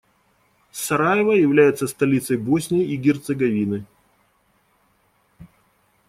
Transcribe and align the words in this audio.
Сараево 0.71 1.31
является 1.33 1.85
столицей 1.85 2.35
Боснии 2.35 2.83
и 2.83 2.95
Герцеговины. 2.97 3.85